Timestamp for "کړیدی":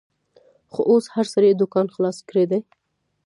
2.29-2.59